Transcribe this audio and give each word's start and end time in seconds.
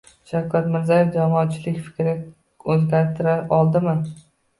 Shavkat 0.29 0.69
Mirziyoyev 0.75 1.09
jamoatchilik 1.17 1.77
fikrini 1.89 2.15
o'zgartira 2.77 3.37
oldimi? 3.59 3.95